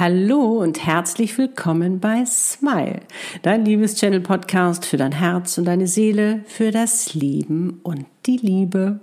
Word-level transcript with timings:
Hallo 0.00 0.62
und 0.62 0.86
herzlich 0.86 1.36
willkommen 1.36 2.00
bei 2.00 2.24
Smile, 2.24 3.00
dein 3.42 3.66
Liebeschannel 3.66 4.20
Podcast 4.20 4.86
für 4.86 4.96
dein 4.96 5.12
Herz 5.12 5.58
und 5.58 5.66
deine 5.66 5.86
Seele, 5.86 6.42
für 6.46 6.70
das 6.70 7.12
Leben 7.12 7.80
und 7.82 8.06
die 8.24 8.38
Liebe. 8.38 9.00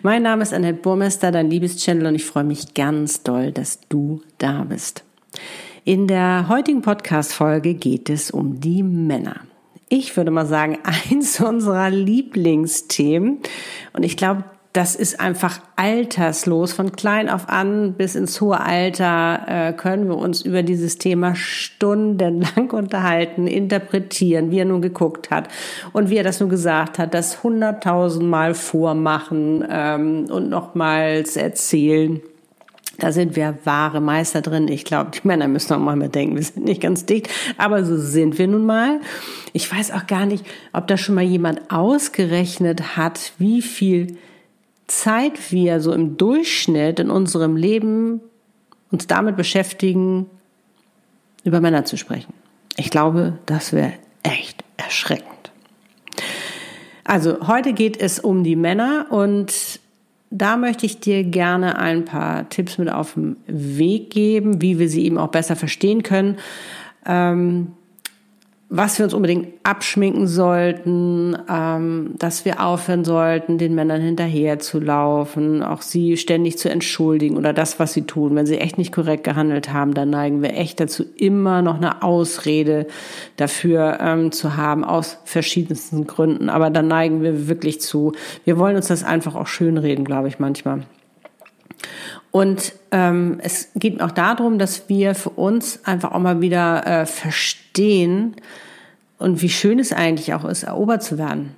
Mein 0.00 0.22
Name 0.22 0.42
ist 0.42 0.54
Annette 0.54 0.80
Burmester, 0.80 1.30
dein 1.30 1.50
Liebeschannel 1.50 2.06
und 2.06 2.14
ich 2.14 2.24
freue 2.24 2.44
mich 2.44 2.72
ganz 2.72 3.22
doll, 3.22 3.52
dass 3.52 3.80
du 3.90 4.22
da 4.38 4.64
bist. 4.64 5.04
In 5.84 6.06
der 6.06 6.48
heutigen 6.48 6.80
Podcast 6.80 7.34
Folge 7.34 7.74
geht 7.74 8.08
es 8.08 8.30
um 8.30 8.60
die 8.60 8.82
Männer. 8.82 9.42
Ich 9.90 10.16
würde 10.16 10.30
mal 10.30 10.46
sagen, 10.46 10.78
eins 11.10 11.38
unserer 11.38 11.90
Lieblingsthemen 11.90 13.40
und 13.92 14.04
ich 14.04 14.16
glaube, 14.16 14.44
das 14.72 14.94
ist 14.94 15.18
einfach 15.18 15.60
alterslos. 15.74 16.72
Von 16.72 16.92
klein 16.92 17.28
auf 17.28 17.48
an 17.48 17.94
bis 17.94 18.14
ins 18.14 18.40
hohe 18.40 18.60
Alter 18.60 19.42
äh, 19.48 19.72
können 19.72 20.08
wir 20.08 20.16
uns 20.16 20.42
über 20.42 20.62
dieses 20.62 20.98
Thema 20.98 21.34
stundenlang 21.34 22.70
unterhalten, 22.72 23.48
interpretieren, 23.48 24.52
wie 24.52 24.60
er 24.60 24.64
nun 24.66 24.80
geguckt 24.80 25.30
hat 25.30 25.48
und 25.92 26.08
wie 26.08 26.16
er 26.16 26.24
das 26.24 26.38
nun 26.38 26.50
gesagt 26.50 26.98
hat, 26.98 27.14
das 27.14 27.42
hunderttausendmal 27.42 28.54
vormachen 28.54 29.64
ähm, 29.68 30.26
und 30.30 30.48
nochmals 30.50 31.36
erzählen. 31.36 32.20
Da 32.98 33.12
sind 33.12 33.34
wir 33.34 33.58
wahre 33.64 34.00
Meister 34.00 34.42
drin. 34.42 34.68
Ich 34.68 34.84
glaube, 34.84 35.10
die 35.10 35.26
Männer 35.26 35.48
müssen 35.48 35.72
auch 35.72 35.78
mal 35.78 35.96
mit 35.96 36.14
denken, 36.14 36.36
wir 36.36 36.42
sind 36.42 36.64
nicht 36.66 36.82
ganz 36.82 37.06
dicht, 37.06 37.30
aber 37.56 37.84
so 37.84 37.96
sind 37.96 38.38
wir 38.38 38.46
nun 38.46 38.66
mal. 38.66 39.00
Ich 39.52 39.72
weiß 39.72 39.90
auch 39.92 40.06
gar 40.06 40.26
nicht, 40.26 40.44
ob 40.72 40.86
da 40.86 40.96
schon 40.96 41.14
mal 41.14 41.24
jemand 41.24 41.72
ausgerechnet 41.72 42.96
hat, 42.96 43.32
wie 43.38 43.62
viel 43.62 44.18
Zeit 44.90 45.52
wir 45.52 45.80
so 45.80 45.92
im 45.92 46.16
Durchschnitt 46.16 46.98
in 46.98 47.10
unserem 47.10 47.56
Leben 47.56 48.20
uns 48.90 49.06
damit 49.06 49.36
beschäftigen, 49.36 50.26
über 51.44 51.60
Männer 51.60 51.84
zu 51.84 51.96
sprechen. 51.96 52.34
Ich 52.76 52.90
glaube, 52.90 53.38
das 53.46 53.72
wäre 53.72 53.92
echt 54.22 54.64
erschreckend. 54.76 55.52
Also 57.04 57.46
heute 57.46 57.72
geht 57.72 58.00
es 58.00 58.18
um 58.18 58.44
die 58.44 58.56
Männer 58.56 59.06
und 59.10 59.80
da 60.30 60.56
möchte 60.56 60.86
ich 60.86 61.00
dir 61.00 61.24
gerne 61.24 61.78
ein 61.78 62.04
paar 62.04 62.48
Tipps 62.48 62.78
mit 62.78 62.90
auf 62.90 63.14
den 63.14 63.36
Weg 63.46 64.10
geben, 64.10 64.60
wie 64.60 64.78
wir 64.78 64.88
sie 64.88 65.04
eben 65.04 65.18
auch 65.18 65.28
besser 65.28 65.56
verstehen 65.56 66.02
können. 66.02 66.36
Ähm, 67.06 67.72
was 68.72 68.98
wir 68.98 69.04
uns 69.04 69.14
unbedingt 69.14 69.48
abschminken 69.64 70.28
sollten, 70.28 71.36
ähm, 71.50 72.14
dass 72.16 72.44
wir 72.44 72.64
aufhören 72.64 73.04
sollten, 73.04 73.58
den 73.58 73.74
Männern 73.74 74.00
hinterher 74.00 74.60
zu 74.60 74.78
laufen, 74.78 75.64
auch 75.64 75.82
sie 75.82 76.16
ständig 76.16 76.56
zu 76.56 76.70
entschuldigen 76.70 77.36
oder 77.36 77.52
das, 77.52 77.80
was 77.80 77.92
sie 77.92 78.02
tun. 78.02 78.36
Wenn 78.36 78.46
sie 78.46 78.58
echt 78.58 78.78
nicht 78.78 78.92
korrekt 78.92 79.24
gehandelt 79.24 79.72
haben, 79.72 79.92
dann 79.92 80.10
neigen 80.10 80.40
wir 80.40 80.56
echt 80.56 80.78
dazu, 80.78 81.04
immer 81.16 81.62
noch 81.62 81.78
eine 81.78 82.02
Ausrede 82.02 82.86
dafür 83.36 83.98
ähm, 84.00 84.30
zu 84.30 84.56
haben, 84.56 84.84
aus 84.84 85.18
verschiedensten 85.24 86.06
Gründen. 86.06 86.48
Aber 86.48 86.70
dann 86.70 86.86
neigen 86.86 87.22
wir 87.22 87.48
wirklich 87.48 87.80
zu, 87.80 88.12
wir 88.44 88.56
wollen 88.56 88.76
uns 88.76 88.86
das 88.86 89.02
einfach 89.02 89.34
auch 89.34 89.48
schönreden, 89.48 90.04
glaube 90.04 90.28
ich, 90.28 90.38
manchmal. 90.38 90.84
Und 92.30 92.72
ähm, 92.92 93.38
es 93.42 93.70
geht 93.74 94.00
auch 94.00 94.12
darum, 94.12 94.58
dass 94.58 94.88
wir 94.88 95.14
für 95.14 95.30
uns 95.30 95.80
einfach 95.84 96.12
auch 96.12 96.20
mal 96.20 96.40
wieder 96.40 96.86
äh, 96.86 97.06
verstehen 97.06 98.36
und 99.18 99.42
wie 99.42 99.48
schön 99.48 99.78
es 99.78 99.92
eigentlich 99.92 100.32
auch 100.34 100.44
ist, 100.44 100.62
erobert 100.62 101.02
zu 101.02 101.18
werden. 101.18 101.56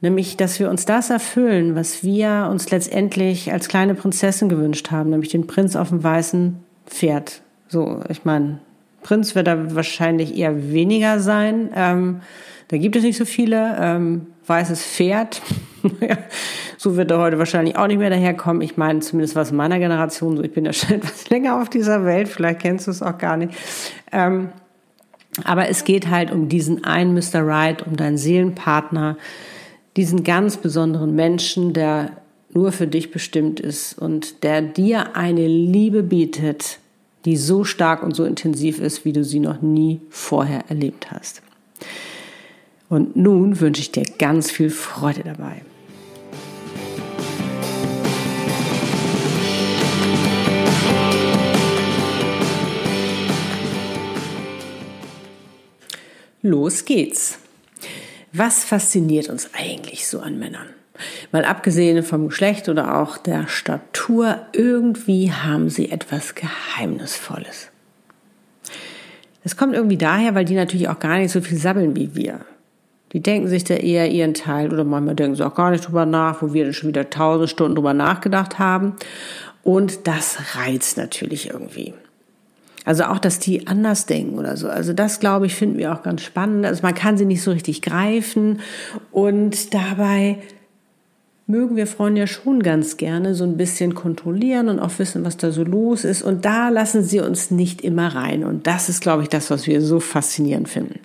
Nämlich, 0.00 0.36
dass 0.36 0.58
wir 0.58 0.68
uns 0.68 0.84
das 0.84 1.10
erfüllen, 1.10 1.76
was 1.76 2.02
wir 2.02 2.48
uns 2.50 2.70
letztendlich 2.70 3.52
als 3.52 3.68
kleine 3.68 3.94
Prinzessin 3.94 4.48
gewünscht 4.48 4.90
haben, 4.90 5.10
nämlich 5.10 5.30
den 5.30 5.46
Prinz 5.46 5.76
auf 5.76 5.90
dem 5.90 6.02
weißen 6.02 6.56
Pferd. 6.86 7.40
So, 7.68 8.00
ich 8.08 8.24
meine, 8.24 8.58
Prinz 9.02 9.36
wird 9.36 9.46
da 9.46 9.74
wahrscheinlich 9.76 10.36
eher 10.36 10.72
weniger 10.72 11.20
sein. 11.20 11.70
Ähm, 11.74 12.20
da 12.72 12.78
gibt 12.78 12.96
es 12.96 13.02
nicht 13.02 13.18
so 13.18 13.26
viele. 13.26 13.76
Ähm, 13.78 14.28
weißes 14.46 14.82
Pferd. 14.82 15.42
so 16.78 16.96
wird 16.96 17.10
er 17.10 17.18
heute 17.18 17.38
wahrscheinlich 17.38 17.76
auch 17.76 17.86
nicht 17.86 17.98
mehr 17.98 18.08
daherkommen. 18.08 18.62
Ich 18.62 18.78
meine, 18.78 19.00
zumindest 19.00 19.36
was 19.36 19.52
meiner 19.52 19.78
Generation 19.78 20.38
so. 20.38 20.42
Ich 20.42 20.54
bin 20.54 20.64
ja 20.64 20.72
schon 20.72 20.96
etwas 20.96 21.28
länger 21.28 21.60
auf 21.60 21.68
dieser 21.68 22.06
Welt. 22.06 22.28
Vielleicht 22.28 22.60
kennst 22.60 22.86
du 22.86 22.90
es 22.90 23.02
auch 23.02 23.18
gar 23.18 23.36
nicht. 23.36 23.52
Ähm, 24.10 24.48
aber 25.44 25.68
es 25.68 25.84
geht 25.84 26.08
halt 26.08 26.30
um 26.30 26.48
diesen 26.48 26.82
einen 26.82 27.12
Mr. 27.12 27.46
Right, 27.46 27.86
um 27.86 27.96
deinen 27.96 28.16
Seelenpartner, 28.16 29.18
diesen 29.98 30.24
ganz 30.24 30.56
besonderen 30.56 31.14
Menschen, 31.14 31.74
der 31.74 32.12
nur 32.54 32.72
für 32.72 32.86
dich 32.86 33.10
bestimmt 33.10 33.60
ist 33.60 33.98
und 33.98 34.44
der 34.44 34.62
dir 34.62 35.14
eine 35.14 35.46
Liebe 35.46 36.02
bietet, 36.02 36.78
die 37.26 37.36
so 37.36 37.64
stark 37.64 38.02
und 38.02 38.16
so 38.16 38.24
intensiv 38.24 38.80
ist, 38.80 39.04
wie 39.04 39.12
du 39.12 39.24
sie 39.24 39.40
noch 39.40 39.60
nie 39.60 40.00
vorher 40.08 40.70
erlebt 40.70 41.10
hast. 41.10 41.42
Und 42.92 43.16
nun 43.16 43.58
wünsche 43.58 43.80
ich 43.80 43.90
dir 43.90 44.04
ganz 44.18 44.50
viel 44.50 44.68
Freude 44.68 45.22
dabei. 45.24 45.62
Los 56.42 56.84
geht's. 56.84 57.38
Was 58.34 58.62
fasziniert 58.62 59.30
uns 59.30 59.48
eigentlich 59.54 60.06
so 60.06 60.20
an 60.20 60.38
Männern? 60.38 60.68
Mal 61.30 61.46
abgesehen 61.46 62.02
vom 62.02 62.28
Geschlecht 62.28 62.68
oder 62.68 63.00
auch 63.00 63.16
der 63.16 63.48
Statur, 63.48 64.44
irgendwie 64.52 65.32
haben 65.32 65.70
sie 65.70 65.90
etwas 65.90 66.34
Geheimnisvolles. 66.34 67.70
Das 69.44 69.56
kommt 69.56 69.72
irgendwie 69.72 69.96
daher, 69.96 70.34
weil 70.34 70.44
die 70.44 70.56
natürlich 70.56 70.90
auch 70.90 70.98
gar 70.98 71.16
nicht 71.16 71.32
so 71.32 71.40
viel 71.40 71.56
sabbeln 71.56 71.96
wie 71.96 72.14
wir. 72.14 72.44
Die 73.12 73.20
denken 73.20 73.48
sich 73.48 73.64
da 73.64 73.74
eher 73.74 74.10
ihren 74.10 74.34
Teil 74.34 74.72
oder 74.72 74.84
manchmal 74.84 75.14
denken 75.14 75.36
sie 75.36 75.46
auch 75.46 75.54
gar 75.54 75.70
nicht 75.70 75.86
drüber 75.86 76.06
nach, 76.06 76.40
wo 76.42 76.54
wir 76.54 76.64
dann 76.64 76.72
schon 76.72 76.88
wieder 76.88 77.10
tausend 77.10 77.50
Stunden 77.50 77.74
drüber 77.74 77.94
nachgedacht 77.94 78.58
haben. 78.58 78.94
Und 79.62 80.06
das 80.06 80.56
reizt 80.56 80.96
natürlich 80.96 81.50
irgendwie. 81.50 81.94
Also 82.84 83.04
auch, 83.04 83.18
dass 83.18 83.38
die 83.38 83.66
anders 83.68 84.06
denken 84.06 84.38
oder 84.38 84.56
so. 84.56 84.68
Also 84.68 84.92
das, 84.92 85.20
glaube 85.20 85.46
ich, 85.46 85.54
finden 85.54 85.78
wir 85.78 85.92
auch 85.92 86.02
ganz 86.02 86.22
spannend. 86.22 86.66
Also 86.66 86.82
man 86.82 86.94
kann 86.94 87.16
sie 87.16 87.26
nicht 87.26 87.42
so 87.42 87.52
richtig 87.52 87.82
greifen 87.82 88.60
und 89.12 89.72
dabei 89.72 90.38
mögen 91.46 91.76
wir 91.76 91.86
Frauen 91.86 92.16
ja 92.16 92.26
schon 92.26 92.62
ganz 92.62 92.96
gerne 92.96 93.34
so 93.34 93.44
ein 93.44 93.56
bisschen 93.56 93.94
kontrollieren 93.94 94.68
und 94.68 94.80
auch 94.80 94.98
wissen, 94.98 95.24
was 95.24 95.36
da 95.36 95.52
so 95.52 95.62
los 95.62 96.04
ist. 96.04 96.22
Und 96.22 96.44
da 96.44 96.70
lassen 96.70 97.04
sie 97.04 97.20
uns 97.20 97.50
nicht 97.50 97.82
immer 97.82 98.14
rein. 98.14 98.42
Und 98.42 98.66
das 98.66 98.88
ist, 98.88 99.00
glaube 99.00 99.22
ich, 99.22 99.28
das, 99.28 99.50
was 99.50 99.66
wir 99.66 99.80
so 99.80 100.00
faszinierend 100.00 100.68
finden. 100.68 100.98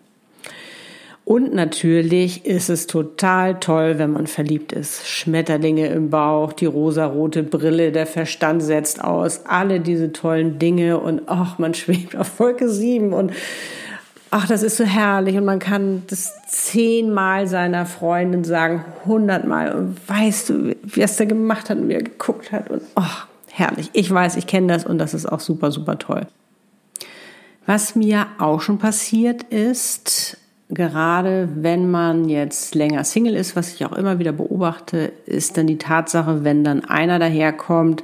Und 1.28 1.54
natürlich 1.54 2.46
ist 2.46 2.70
es 2.70 2.88
total 2.88 3.60
toll, 3.60 3.96
wenn 3.98 4.14
man 4.14 4.28
verliebt 4.28 4.72
ist. 4.72 5.06
Schmetterlinge 5.06 5.88
im 5.88 6.10
Bauch, 6.10 6.54
die 6.54 6.68
rosarote 6.68 7.44
Brille, 7.44 7.92
der 7.92 8.08
Verstand 8.08 8.64
setzt 8.64 9.04
aus, 9.04 9.42
alle 9.46 9.82
diese 9.82 10.14
tollen 10.14 10.58
Dinge 10.58 10.98
und 10.98 11.24
ach, 11.26 11.60
man 11.60 11.74
schwebt 11.74 12.16
auf 12.16 12.40
Wolke 12.40 12.70
7 12.70 13.12
und 13.12 13.34
ach, 14.32 14.48
das 14.48 14.64
ist 14.64 14.78
so 14.78 14.86
herrlich 14.86 15.36
und 15.36 15.44
man 15.44 15.60
kann 15.60 16.04
das 16.08 16.32
zehnmal 16.48 17.46
seiner 17.46 17.86
Freundin 17.86 18.46
sagen, 18.46 18.86
hundertmal 19.06 19.74
und 19.74 19.98
weißt 20.08 20.48
du, 20.48 20.76
wie 20.82 21.02
es 21.02 21.18
da 21.18 21.26
gemacht 21.26 21.70
hat 21.70 21.78
und 21.78 21.90
wie 21.90 21.96
er 21.96 22.04
geguckt 22.04 22.54
hat 22.54 22.70
und 22.70 22.84
ach, 22.96 23.28
herrlich. 23.52 23.90
Ich 23.92 24.10
weiß, 24.10 24.38
ich 24.38 24.48
kenne 24.48 24.68
das 24.68 24.86
und 24.86 24.98
das 24.98 25.14
ist 25.14 25.26
auch 25.26 25.42
super, 25.42 25.72
super 25.72 26.00
toll. 26.00 26.26
Was 27.66 27.98
mir 27.98 28.28
auch 28.40 28.62
schon 28.62 28.78
passiert 28.78 29.44
ist, 29.44 30.38
gerade 30.70 31.50
wenn 31.56 31.90
man 31.90 32.28
jetzt 32.28 32.76
länger 32.76 33.04
Single 33.04 33.36
ist, 33.36 33.56
was 33.56 33.74
ich 33.74 33.86
auch 33.86 33.94
immer 33.94 34.20
wieder 34.20 34.34
beobachte, 34.34 35.14
ist 35.26 35.58
dann 35.58 35.68
die 35.68 35.78
Tatsache, 35.78 36.44
wenn 36.44 36.64
dann 36.64 36.86
einer 36.86 37.20
daherkommt, 37.20 38.04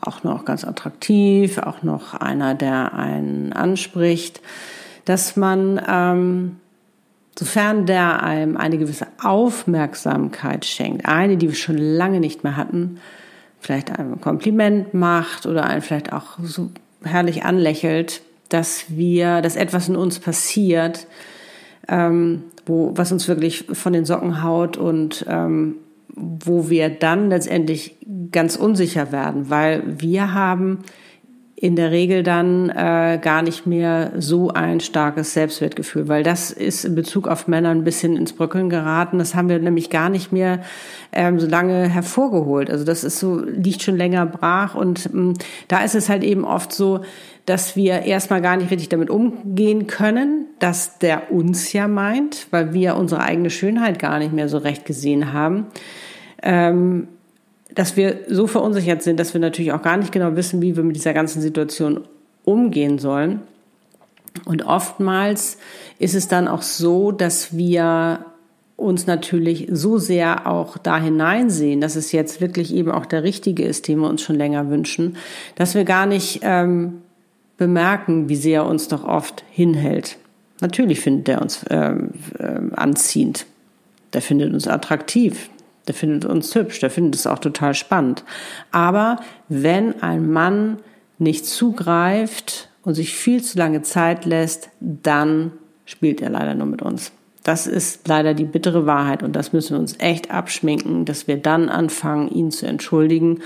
auch 0.00 0.24
noch 0.24 0.44
ganz 0.44 0.64
attraktiv, 0.64 1.58
auch 1.58 1.82
noch 1.82 2.14
einer, 2.14 2.54
der 2.54 2.94
einen 2.94 3.52
anspricht, 3.52 4.40
dass 5.04 5.36
man, 5.36 5.80
ähm, 5.88 6.56
sofern 7.38 7.86
der 7.86 8.22
einem 8.22 8.56
eine 8.56 8.78
gewisse 8.78 9.06
Aufmerksamkeit 9.22 10.64
schenkt, 10.64 11.06
eine, 11.06 11.36
die 11.36 11.48
wir 11.48 11.54
schon 11.54 11.78
lange 11.78 12.20
nicht 12.20 12.42
mehr 12.42 12.56
hatten, 12.56 13.00
vielleicht 13.60 13.96
ein 13.96 14.20
Kompliment 14.20 14.94
macht 14.94 15.46
oder 15.46 15.64
einen 15.64 15.82
vielleicht 15.82 16.12
auch 16.12 16.38
so 16.42 16.70
herrlich 17.02 17.44
anlächelt, 17.44 18.22
dass 18.48 18.84
wir, 18.88 19.40
dass 19.42 19.56
etwas 19.56 19.88
in 19.88 19.96
uns 19.96 20.18
passiert, 20.18 21.06
ähm, 21.88 22.44
wo, 22.66 22.92
was 22.94 23.12
uns 23.12 23.28
wirklich 23.28 23.66
von 23.72 23.92
den 23.92 24.04
Socken 24.04 24.42
haut 24.42 24.76
und 24.76 25.24
ähm, 25.28 25.76
wo 26.16 26.70
wir 26.70 26.90
dann 26.90 27.28
letztendlich 27.28 27.96
ganz 28.30 28.56
unsicher 28.56 29.12
werden, 29.12 29.50
weil 29.50 29.82
wir 30.00 30.32
haben 30.32 30.78
in 31.64 31.76
der 31.76 31.92
Regel 31.92 32.22
dann 32.22 32.68
äh, 32.68 33.18
gar 33.22 33.40
nicht 33.40 33.64
mehr 33.64 34.12
so 34.18 34.50
ein 34.50 34.80
starkes 34.80 35.32
Selbstwertgefühl, 35.32 36.08
weil 36.08 36.22
das 36.22 36.50
ist 36.50 36.84
in 36.84 36.94
Bezug 36.94 37.26
auf 37.26 37.48
Männer 37.48 37.70
ein 37.70 37.84
bisschen 37.84 38.18
ins 38.18 38.34
Bröckeln 38.34 38.68
geraten. 38.68 39.16
Das 39.16 39.34
haben 39.34 39.48
wir 39.48 39.58
nämlich 39.58 39.88
gar 39.88 40.10
nicht 40.10 40.30
mehr 40.30 40.60
ähm, 41.10 41.40
so 41.40 41.46
lange 41.46 41.88
hervorgeholt. 41.88 42.68
Also 42.68 42.84
das 42.84 43.02
ist 43.02 43.18
so 43.18 43.38
liegt 43.38 43.82
schon 43.82 43.96
länger 43.96 44.26
brach 44.26 44.74
und 44.74 45.06
ähm, 45.06 45.32
da 45.68 45.82
ist 45.82 45.94
es 45.94 46.10
halt 46.10 46.22
eben 46.22 46.44
oft 46.44 46.70
so, 46.70 47.00
dass 47.46 47.76
wir 47.76 48.02
erstmal 48.02 48.42
gar 48.42 48.58
nicht 48.58 48.70
richtig 48.70 48.90
damit 48.90 49.08
umgehen 49.08 49.86
können, 49.86 50.44
dass 50.58 50.98
der 50.98 51.32
uns 51.32 51.72
ja 51.72 51.88
meint, 51.88 52.46
weil 52.50 52.74
wir 52.74 52.94
unsere 52.96 53.22
eigene 53.22 53.48
Schönheit 53.48 53.98
gar 53.98 54.18
nicht 54.18 54.34
mehr 54.34 54.50
so 54.50 54.58
recht 54.58 54.84
gesehen 54.84 55.32
haben. 55.32 55.68
Ähm, 56.42 57.08
dass 57.74 57.96
wir 57.96 58.20
so 58.28 58.46
verunsichert 58.46 59.02
sind, 59.02 59.18
dass 59.18 59.34
wir 59.34 59.40
natürlich 59.40 59.72
auch 59.72 59.82
gar 59.82 59.96
nicht 59.96 60.12
genau 60.12 60.36
wissen, 60.36 60.62
wie 60.62 60.76
wir 60.76 60.84
mit 60.84 60.96
dieser 60.96 61.12
ganzen 61.12 61.40
Situation 61.40 62.00
umgehen 62.44 62.98
sollen. 62.98 63.40
Und 64.44 64.64
oftmals 64.64 65.58
ist 65.98 66.14
es 66.14 66.28
dann 66.28 66.48
auch 66.48 66.62
so, 66.62 67.12
dass 67.12 67.56
wir 67.56 68.24
uns 68.76 69.06
natürlich 69.06 69.68
so 69.70 69.98
sehr 69.98 70.48
auch 70.48 70.78
da 70.78 70.98
hineinsehen, 71.00 71.80
dass 71.80 71.94
es 71.94 72.10
jetzt 72.10 72.40
wirklich 72.40 72.74
eben 72.74 72.90
auch 72.90 73.06
der 73.06 73.22
richtige 73.22 73.64
ist, 73.64 73.86
den 73.86 74.00
wir 74.00 74.08
uns 74.08 74.22
schon 74.22 74.36
länger 74.36 74.68
wünschen, 74.68 75.16
dass 75.54 75.74
wir 75.74 75.84
gar 75.84 76.06
nicht 76.06 76.40
ähm, 76.42 77.02
bemerken, 77.56 78.28
wie 78.28 78.36
sehr 78.36 78.62
er 78.62 78.66
uns 78.66 78.88
doch 78.88 79.04
oft 79.04 79.44
hinhält. 79.50 80.18
Natürlich 80.60 81.00
findet 81.00 81.28
er 81.28 81.40
uns 81.40 81.64
ähm, 81.70 82.10
äh, 82.38 82.74
anziehend, 82.74 83.46
der 84.12 84.22
findet 84.22 84.52
uns 84.52 84.66
attraktiv, 84.66 85.50
der 85.86 85.94
findet 85.94 86.24
uns 86.24 86.54
hübsch, 86.54 86.80
der 86.80 86.90
findet 86.90 87.14
es 87.14 87.26
auch 87.26 87.38
total 87.38 87.74
spannend. 87.74 88.24
Aber 88.70 89.18
wenn 89.48 90.02
ein 90.02 90.30
Mann 90.30 90.78
nicht 91.18 91.46
zugreift 91.46 92.68
und 92.82 92.94
sich 92.94 93.14
viel 93.14 93.42
zu 93.42 93.58
lange 93.58 93.82
Zeit 93.82 94.24
lässt, 94.24 94.70
dann 94.80 95.52
spielt 95.84 96.20
er 96.20 96.30
leider 96.30 96.54
nur 96.54 96.66
mit 96.66 96.82
uns. 96.82 97.12
Das 97.42 97.66
ist 97.66 98.08
leider 98.08 98.32
die 98.32 98.44
bittere 98.44 98.86
Wahrheit 98.86 99.22
und 99.22 99.36
das 99.36 99.52
müssen 99.52 99.74
wir 99.74 99.80
uns 99.80 99.96
echt 99.98 100.30
abschminken, 100.30 101.04
dass 101.04 101.28
wir 101.28 101.36
dann 101.36 101.68
anfangen, 101.68 102.30
ihn 102.30 102.50
zu 102.50 102.66
entschuldigen 102.66 103.40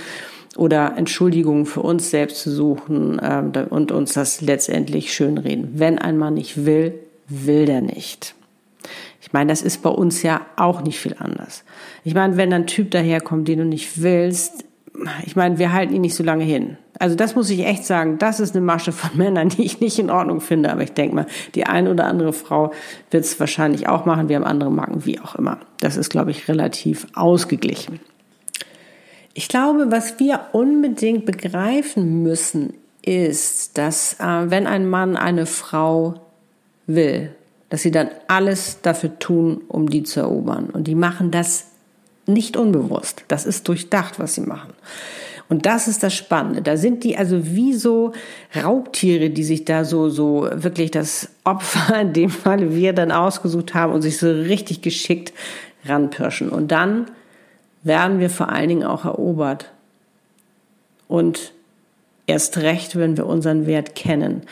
oder 0.57 0.97
Entschuldigungen 0.97 1.67
für 1.67 1.83
uns 1.83 2.11
selbst 2.11 2.41
zu 2.41 2.51
suchen 2.51 3.19
äh, 3.19 3.67
und 3.69 3.91
uns 3.91 4.13
das 4.13 4.41
letztendlich 4.41 5.13
schönreden. 5.13 5.73
Wenn 5.75 5.99
ein 5.99 6.17
Mann 6.17 6.35
nicht 6.35 6.65
will, 6.65 6.95
will 7.29 7.67
der 7.67 7.81
nicht. 7.81 8.35
Ich 9.29 9.35
meine, 9.35 9.53
das 9.53 9.61
ist 9.61 9.83
bei 9.83 9.91
uns 9.91 10.23
ja 10.23 10.41
auch 10.57 10.81
nicht 10.81 10.99
viel 10.99 11.15
anders. 11.19 11.63
Ich 12.03 12.15
meine, 12.15 12.39
wenn 12.39 12.51
ein 12.51 12.67
Typ 12.67 12.91
daherkommt, 12.91 13.47
den 13.47 13.59
du 13.59 13.65
nicht 13.67 14.01
willst, 14.01 14.65
ich 15.27 15.37
meine, 15.37 15.59
wir 15.59 15.75
halten 15.75 15.93
ihn 15.95 16.01
nicht 16.01 16.15
so 16.15 16.25
lange 16.25 16.45
hin. 16.45 16.79
Also 16.99 17.15
das 17.15 17.35
muss 17.35 17.51
ich 17.51 17.67
echt 17.67 17.85
sagen, 17.85 18.17
das 18.17 18.41
ist 18.41 18.57
eine 18.57 18.65
Masche 18.65 18.91
von 18.91 19.11
Männern, 19.19 19.51
die 19.51 19.67
ich 19.67 19.81
nicht 19.81 19.99
in 19.99 20.09
Ordnung 20.09 20.41
finde. 20.41 20.73
Aber 20.73 20.83
ich 20.83 20.93
denke 20.93 21.15
mal, 21.15 21.27
die 21.55 21.67
eine 21.67 21.91
oder 21.91 22.07
andere 22.07 22.33
Frau 22.33 22.73
wird 23.11 23.27
es 23.27 23.39
wahrscheinlich 23.39 23.87
auch 23.87 24.07
machen. 24.07 24.31
Wir 24.31 24.37
haben 24.37 24.45
andere 24.45 24.71
Marken, 24.71 25.05
wie 25.05 25.21
auch 25.21 25.35
immer. 25.35 25.59
Das 25.81 25.99
ist, 25.99 26.09
glaube 26.09 26.31
ich, 26.31 26.49
relativ 26.49 27.07
ausgeglichen. 27.13 28.01
Ich 29.35 29.49
glaube, 29.49 29.91
was 29.91 30.19
wir 30.19 30.41
unbedingt 30.53 31.27
begreifen 31.27 32.23
müssen, 32.23 32.73
ist, 33.05 33.77
dass 33.77 34.15
äh, 34.21 34.51
wenn 34.51 34.67
ein 34.67 34.89
Mann 34.89 35.19
eine 35.19 35.45
Frau 35.45 36.15
will, 36.87 37.35
dass 37.71 37.83
sie 37.83 37.91
dann 37.91 38.09
alles 38.29 38.81
dafür 38.83 39.19
tun, 39.19 39.63
um 39.69 39.89
die 39.89 40.03
zu 40.03 40.21
erobern. 40.21 40.71
Und 40.71 40.87
die 40.87 40.95
machen 40.95 41.31
das 41.31 41.67
nicht 42.27 42.57
unbewusst. 42.57 43.25
Das 43.29 43.47
ist 43.47 43.69
durchdacht, 43.69 44.19
was 44.19 44.35
sie 44.35 44.43
machen. 44.43 44.73
Und 45.49 45.65
das 45.65 45.89
ist 45.89 46.03
das 46.03 46.15
Spannende. 46.15 46.61
Da 46.61 46.77
sind 46.77 47.05
die 47.05 47.17
also 47.17 47.47
wie 47.47 47.73
so 47.73 48.13
Raubtiere, 48.55 49.31
die 49.31 49.45
sich 49.45 49.65
da 49.65 49.85
so, 49.85 50.11
so 50.11 50.49
wirklich 50.53 50.91
das 50.91 51.31
Opfer, 51.45 52.01
in 52.01 52.13
dem 52.13 52.31
Falle 52.31 52.75
wir 52.75 52.93
dann 52.93 53.13
ausgesucht 53.13 53.75
haben 53.75 53.93
und 53.93 54.03
sich 54.03 54.19
so 54.19 54.31
richtig 54.31 54.83
geschickt 54.83 55.33
ranpirschen. 55.87 56.51
Und 56.51 56.71
dann 56.71 57.07
werden 57.83 58.21
wir 58.21 58.29
vor 58.29 58.51
allen 58.51 58.69
Dingen 58.69 58.85
auch 58.85 59.05
erobert. 59.05 59.71
Und 61.07 61.53
erst 62.27 62.59
recht, 62.59 62.97
wenn 62.97 63.17
wir 63.17 63.25
unseren 63.25 63.67
Wert 63.67 63.95
kennen. 63.95 64.43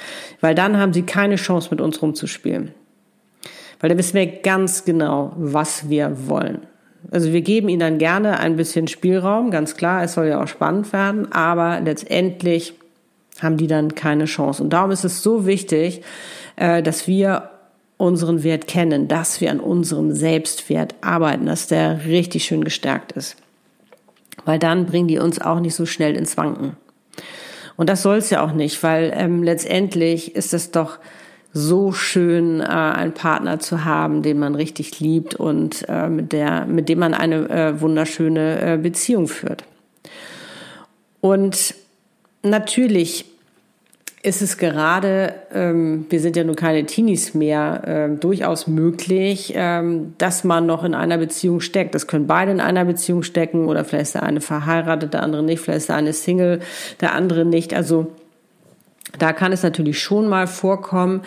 Weil 0.41 0.55
dann 0.55 0.79
haben 0.79 0.95
sie 0.95 1.03
keine 1.03 1.37
Chance, 1.37 1.69
mit 1.71 1.83
uns 1.83 2.01
rumzuspielen. 2.01 2.73
Weil 3.81 3.91
da 3.91 3.99
wissen 3.99 4.15
wir 4.15 4.27
ganz 4.27 4.85
genau, 4.85 5.33
was 5.37 5.89
wir 5.89 6.29
wollen. 6.29 6.61
Also 7.11 7.33
wir 7.33 7.43
geben 7.43 7.69
ihnen 7.69 7.81
dann 7.81 7.99
gerne 7.99 8.41
ein 8.41 8.57
bisschen 8.57 8.89
Spielraum, 8.89 9.51
ganz 9.51 9.77
klar, 9.77 10.03
es 10.03 10.15
soll 10.15 10.27
ja 10.27 10.43
auch 10.43 10.49
spannend 10.49 10.93
werden, 10.93 11.31
aber 11.31 11.81
letztendlich 11.81 12.75
haben 13.41 13.57
die 13.57 13.67
dann 13.67 13.95
keine 13.95 14.25
Chance. 14.25 14.63
Und 14.63 14.71
darum 14.71 14.91
ist 14.91 15.05
es 15.05 15.23
so 15.23 15.47
wichtig, 15.47 16.03
äh, 16.57 16.83
dass 16.83 17.07
wir 17.07 17.51
unseren 17.99 18.43
Wert 18.43 18.67
kennen, 18.67 19.09
dass 19.09 19.41
wir 19.41 19.51
an 19.51 19.61
unserem 19.61 20.13
Selbstwert 20.13 20.95
arbeiten, 21.01 21.47
dass 21.47 21.67
der 21.67 22.05
richtig 22.07 22.45
schön 22.45 22.65
gestärkt 22.65 23.13
ist. 23.13 23.37
Weil 24.45 24.59
dann 24.59 24.87
bringen 24.87 25.09
die 25.09 25.19
uns 25.19 25.41
auch 25.41 25.61
nicht 25.61 25.75
so 25.75 25.87
schnell 25.87 26.15
ins 26.17 26.37
Wanken. 26.37 26.77
Und 27.77 27.89
das 27.89 28.03
soll 28.03 28.17
es 28.17 28.31
ja 28.31 28.43
auch 28.43 28.53
nicht, 28.53 28.83
weil 28.83 29.13
ähm, 29.15 29.43
letztendlich 29.43 30.35
ist 30.35 30.55
es 30.55 30.71
doch 30.71 30.99
so 31.57 31.91
schön, 31.93 32.61
äh, 32.61 32.65
einen 32.65 33.13
Partner 33.13 33.59
zu 33.59 33.87
haben, 33.87 34.23
den 34.23 34.39
man 34.39 34.55
richtig 34.55 35.01
liebt 35.01 35.35
und 35.35 35.87
äh, 35.89 36.09
mit, 36.09 36.33
der, 36.33 36.67
mit 36.67 36.91
dem 36.91 36.99
man 36.99 37.15
eine 37.15 37.49
äh, 37.49 37.81
wunderschöne 37.81 38.75
äh, 38.75 38.77
Beziehung 38.77 39.27
führt. 39.27 39.65
Und 41.23 41.75
natürlich 42.43 43.25
ist 44.23 44.43
es 44.43 44.59
gerade, 44.59 45.35
ähm, 45.55 46.05
wir 46.11 46.21
sind 46.21 46.37
ja 46.37 46.45
nun 46.45 46.57
keine 46.57 46.85
Teenies 46.85 47.33
mehr, 47.33 47.83
ähm, 47.87 48.21
durchaus 48.21 48.67
möglich, 48.67 49.55
ähm, 49.57 50.15
dass 50.19 50.45
man 50.45 50.67
noch 50.67 50.85
in 50.85 50.95
einer 50.95 51.17
Beziehung 51.17 51.61
steckt. 51.61 51.95
Das 51.95 52.07
können 52.07 52.27
beide 52.27 52.53
in 52.53 52.61
einer 52.61 52.85
Beziehung 52.85 53.23
stecken 53.23 53.67
oder 53.67 53.85
vielleicht 53.85 54.09
ist 54.09 54.15
der 54.17 54.25
eine 54.25 54.43
verheiratet, 54.43 55.15
der 55.15 55.23
andere 55.23 55.43
nicht, 55.43 55.61
vielleicht 55.61 55.79
ist 55.79 55.89
der 55.89 55.97
eine 55.97 56.13
Single, 56.13 56.61
der 57.01 57.15
andere 57.15 57.47
nicht. 57.47 57.73
Also 57.73 58.09
da 59.19 59.33
kann 59.33 59.53
es 59.53 59.63
natürlich 59.63 60.01
schon 60.01 60.29
mal 60.29 60.47
vorkommen, 60.47 61.23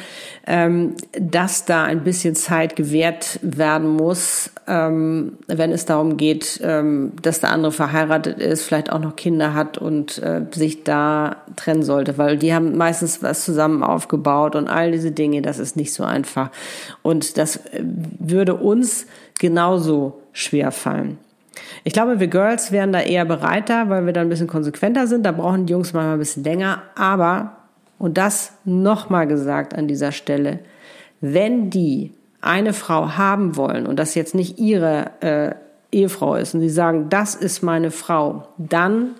ähm, 0.45 0.95
dass 1.17 1.65
da 1.65 1.83
ein 1.83 2.03
bisschen 2.03 2.35
Zeit 2.35 2.75
gewährt 2.75 3.39
werden 3.41 3.87
muss, 3.87 4.51
ähm, 4.67 5.37
wenn 5.47 5.71
es 5.71 5.85
darum 5.85 6.17
geht, 6.17 6.59
ähm, 6.63 7.13
dass 7.21 7.39
der 7.39 7.51
andere 7.51 7.71
verheiratet 7.71 8.39
ist, 8.39 8.63
vielleicht 8.63 8.91
auch 8.91 8.99
noch 8.99 9.15
Kinder 9.15 9.53
hat 9.53 9.77
und 9.77 10.19
äh, 10.19 10.41
sich 10.51 10.83
da 10.83 11.37
trennen 11.55 11.83
sollte, 11.83 12.17
weil 12.17 12.37
die 12.37 12.53
haben 12.53 12.77
meistens 12.77 13.23
was 13.23 13.45
zusammen 13.45 13.81
aufgebaut 13.81 14.55
und 14.55 14.67
all 14.67 14.91
diese 14.91 15.11
Dinge, 15.11 15.41
das 15.41 15.57
ist 15.57 15.75
nicht 15.75 15.93
so 15.93 16.03
einfach. 16.03 16.51
Und 17.01 17.37
das 17.37 17.57
äh, 17.57 17.83
würde 17.83 18.55
uns 18.55 19.07
genauso 19.39 20.21
schwer 20.33 20.71
fallen. 20.71 21.17
Ich 21.83 21.93
glaube, 21.93 22.19
wir 22.19 22.27
Girls 22.27 22.71
wären 22.71 22.91
da 22.91 23.01
eher 23.01 23.25
bereiter, 23.25 23.89
weil 23.89 24.05
wir 24.05 24.13
da 24.13 24.21
ein 24.21 24.29
bisschen 24.29 24.47
konsequenter 24.47 25.07
sind. 25.07 25.25
Da 25.25 25.31
brauchen 25.31 25.65
die 25.65 25.73
Jungs 25.73 25.93
manchmal 25.93 26.13
ein 26.13 26.19
bisschen 26.19 26.43
länger. 26.43 26.83
Aber 26.95 27.58
und 27.99 28.17
das 28.17 28.53
nochmal 28.65 29.27
gesagt 29.27 29.75
an 29.75 29.87
dieser 29.87 30.11
Stelle, 30.11 30.59
wenn 31.21 31.69
die 31.69 32.13
eine 32.41 32.73
Frau 32.73 33.17
haben 33.17 33.55
wollen 33.57 33.85
und 33.85 33.97
das 33.99 34.15
jetzt 34.15 34.33
nicht 34.33 34.57
ihre 34.57 35.11
äh, 35.19 35.55
Ehefrau 35.91 36.35
ist 36.35 36.55
und 36.55 36.61
sie 36.61 36.69
sagen, 36.69 37.09
das 37.09 37.35
ist 37.35 37.61
meine 37.61 37.91
Frau, 37.91 38.47
dann 38.57 39.15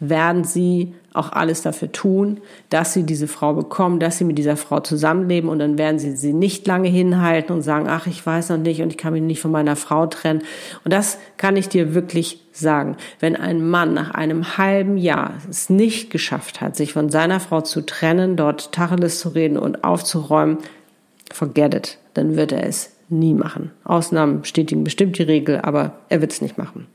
werden 0.00 0.44
sie 0.44 0.94
auch 1.14 1.32
alles 1.32 1.62
dafür 1.62 1.92
tun, 1.92 2.40
dass 2.70 2.92
sie 2.92 3.04
diese 3.04 3.28
Frau 3.28 3.54
bekommen, 3.54 4.00
dass 4.00 4.18
sie 4.18 4.24
mit 4.24 4.36
dieser 4.36 4.56
Frau 4.56 4.80
zusammenleben 4.80 5.48
und 5.48 5.60
dann 5.60 5.78
werden 5.78 5.98
sie 5.98 6.16
sie 6.16 6.32
nicht 6.32 6.66
lange 6.66 6.88
hinhalten 6.88 7.54
und 7.54 7.62
sagen, 7.62 7.86
ach, 7.88 8.06
ich 8.06 8.24
weiß 8.24 8.50
noch 8.50 8.58
nicht 8.58 8.82
und 8.82 8.90
ich 8.90 8.98
kann 8.98 9.12
mich 9.12 9.22
nicht 9.22 9.40
von 9.40 9.52
meiner 9.52 9.76
Frau 9.76 10.06
trennen. 10.06 10.42
Und 10.84 10.92
das 10.92 11.18
kann 11.36 11.56
ich 11.56 11.68
dir 11.68 11.94
wirklich 11.94 12.40
sagen. 12.52 12.96
Wenn 13.20 13.36
ein 13.36 13.66
Mann 13.66 13.94
nach 13.94 14.10
einem 14.10 14.58
halben 14.58 14.96
Jahr 14.96 15.34
es 15.48 15.70
nicht 15.70 16.10
geschafft 16.10 16.60
hat, 16.60 16.74
sich 16.76 16.92
von 16.92 17.10
seiner 17.10 17.38
Frau 17.40 17.60
zu 17.60 17.80
trennen, 17.80 18.36
dort 18.36 18.72
Tacheles 18.72 19.20
zu 19.20 19.30
reden 19.30 19.56
und 19.56 19.84
aufzuräumen, 19.84 20.58
forget 21.32 21.74
it, 21.74 21.98
dann 22.14 22.36
wird 22.36 22.52
er 22.52 22.66
es 22.66 22.90
nie 23.08 23.34
machen. 23.34 23.70
Ausnahmen 23.84 24.40
bestätigen 24.40 24.82
bestimmt 24.82 25.16
die 25.18 25.22
Regel, 25.22 25.60
aber 25.60 25.92
er 26.08 26.20
wird 26.20 26.32
es 26.32 26.42
nicht 26.42 26.58
machen. 26.58 26.86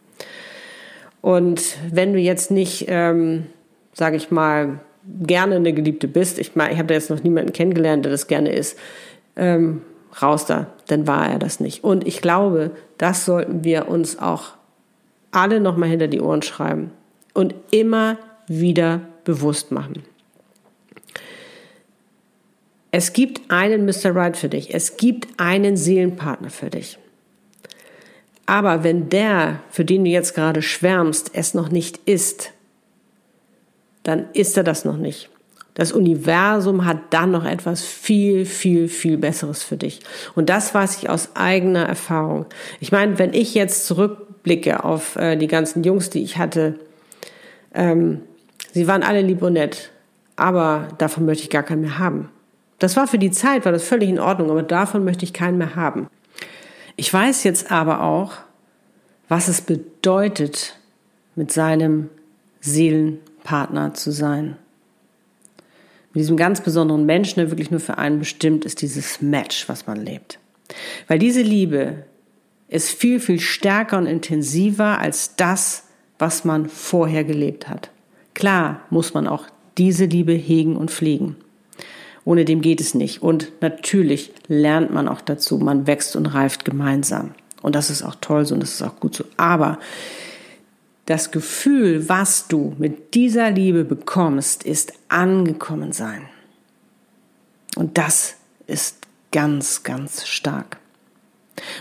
Und 1.22 1.78
wenn 1.92 2.14
du 2.14 2.20
jetzt 2.20 2.52
nicht, 2.52 2.86
ähm, 2.88 3.48
sage 4.00 4.16
ich 4.16 4.32
mal, 4.32 4.80
gerne 5.22 5.58
eine 5.58 5.74
Geliebte 5.74 6.08
bist, 6.08 6.40
ich 6.40 6.56
meine, 6.56 6.72
ich 6.72 6.80
habe 6.80 6.88
da 6.88 6.94
jetzt 6.94 7.10
noch 7.10 7.22
niemanden 7.22 7.54
kennengelernt, 7.54 8.06
der 8.06 8.12
das 8.12 8.28
gerne 8.28 8.52
ist, 8.52 8.78
ähm, 9.36 9.82
raus 10.22 10.46
da, 10.46 10.68
dann 10.88 11.06
war 11.06 11.30
er 11.30 11.38
das 11.38 11.60
nicht. 11.60 11.84
Und 11.84 12.08
ich 12.08 12.22
glaube, 12.22 12.72
das 12.98 13.26
sollten 13.26 13.64
wir 13.64 13.90
uns 13.90 14.18
auch 14.18 14.54
alle 15.32 15.60
nochmal 15.60 15.90
hinter 15.90 16.08
die 16.08 16.22
Ohren 16.22 16.42
schreiben 16.42 16.92
und 17.34 17.54
immer 17.72 18.18
wieder 18.48 19.02
bewusst 19.26 19.72
machen. 19.72 20.04
Es 22.92 23.14
gibt 23.14 23.52
einen 23.52 23.86
Mr. 23.86 24.16
Right 24.16 24.36
für 24.36 24.50
dich. 24.50 24.74
Es 24.74 24.98
gibt 24.98 25.28
einen 25.38 25.78
Seelenpartner 25.78 26.50
für 26.50 26.72
dich. 26.72 26.98
Aber 28.48 28.84
wenn 28.84 29.10
der, 29.10 29.60
für 29.70 29.86
den 29.86 30.06
du 30.06 30.10
jetzt 30.10 30.34
gerade 30.34 30.64
schwärmst, 30.64 31.32
es 31.34 31.54
noch 31.54 31.70
nicht 31.70 31.98
ist, 32.06 32.52
dann 34.10 34.26
ist 34.34 34.58
er 34.58 34.64
das 34.64 34.86
noch 34.86 34.98
nicht. 34.98 35.30
Das 35.76 35.92
Universum 35.92 36.86
hat 36.86 36.98
dann 37.12 37.30
noch 37.30 37.46
etwas 37.46 37.86
viel, 37.86 38.46
viel, 38.46 38.90
viel 38.90 39.18
Besseres 39.18 39.62
für 39.62 39.78
dich. 39.78 40.00
Und 40.34 40.50
das 40.50 40.74
weiß 40.74 40.98
ich 40.98 41.12
aus 41.12 41.36
eigener 41.36 41.86
Erfahrung. 41.86 42.48
Ich 42.80 42.92
meine, 42.92 43.20
wenn 43.20 43.36
ich 43.36 43.54
jetzt 43.54 43.86
zurückblicke 43.86 44.84
auf 44.84 45.16
äh, 45.16 45.36
die 45.36 45.48
ganzen 45.48 45.84
Jungs, 45.84 46.10
die 46.10 46.24
ich 46.24 46.40
hatte, 46.40 46.80
ähm, 47.76 48.22
sie 48.74 48.88
waren 48.88 49.04
alle 49.04 49.22
lieb 49.22 49.44
und 49.44 49.54
nett, 49.54 49.92
aber 50.36 50.88
davon 50.98 51.28
möchte 51.28 51.44
ich 51.44 51.52
gar 51.52 51.64
keinen 51.64 51.82
mehr 51.82 52.00
haben. 52.00 52.30
Das 52.80 52.98
war 52.98 53.08
für 53.08 53.20
die 53.20 53.32
Zeit, 53.32 53.64
war 53.64 53.72
das 53.72 53.84
völlig 53.84 54.10
in 54.10 54.20
Ordnung, 54.20 54.50
aber 54.50 54.64
davon 54.64 55.04
möchte 55.04 55.24
ich 55.24 55.34
keinen 55.34 55.60
mehr 55.60 55.76
haben. 55.76 56.08
Ich 56.96 57.14
weiß 57.14 57.44
jetzt 57.44 57.72
aber 57.72 58.02
auch, 58.02 58.34
was 59.28 59.48
es 59.48 59.62
bedeutet, 59.62 60.76
mit 61.36 61.52
seinem 61.52 62.10
Seelenpartner 63.50 63.94
zu 63.94 64.12
sein 64.12 64.56
mit 66.12 66.22
diesem 66.22 66.38
ganz 66.38 66.62
besonderen 66.62 67.06
Menschen, 67.06 67.36
der 67.36 67.52
wirklich 67.52 67.70
nur 67.70 67.80
für 67.80 68.00
einen 68.00 68.18
bestimmt 68.18 68.66
ist, 68.66 68.82
dieses 68.82 69.22
Match, 69.22 69.70
was 69.70 69.86
man 69.86 70.04
lebt. 70.04 70.40
Weil 71.08 71.20
diese 71.20 71.44
Liebe 71.44 72.06
ist 72.68 72.90
viel, 72.90 73.20
viel 73.20 73.40
stärker 73.40 73.98
und 73.98 74.08
intensiver 74.08 74.98
als 75.00 75.36
das, 75.36 75.84
was 76.18 76.46
man 76.46 76.68
vorher 76.68 77.24
gelebt 77.24 77.70
hat. 77.70 77.92
Klar 78.34 78.82
muss 78.90 79.14
man 79.14 79.28
auch 79.28 79.46
diese 79.78 80.06
Liebe 80.06 80.34
hegen 80.34 80.78
und 80.78 80.90
pflegen. 80.90 81.36
Ohne 82.26 82.44
dem 82.44 82.62
geht 82.62 82.82
es 82.82 82.96
nicht. 82.96 83.22
Und 83.22 83.52
natürlich 83.62 84.32
lernt 84.48 84.92
man 84.92 85.08
auch 85.08 85.22
dazu. 85.22 85.60
Man 85.60 85.86
wächst 85.86 86.16
und 86.16 86.26
reift 86.26 86.66
gemeinsam. 86.66 87.32
Und 87.62 87.76
das 87.76 87.92
ist 87.92 88.02
auch 88.02 88.16
toll 88.20 88.46
so 88.46 88.56
und 88.56 88.62
das 88.62 88.74
ist 88.74 88.82
auch 88.82 89.00
gut 89.00 89.16
so. 89.16 89.26
Aber 89.38 89.78
das 91.10 91.32
Gefühl, 91.32 92.08
was 92.08 92.48
du 92.48 92.76
mit 92.78 93.16
dieser 93.16 93.50
Liebe 93.50 93.84
bekommst, 93.84 94.64
ist 94.64 94.94
angekommen 95.08 95.92
sein. 95.92 96.22
Und 97.76 97.98
das 97.98 98.36
ist 98.68 98.98
ganz, 99.32 99.82
ganz 99.82 100.28
stark. 100.28 100.78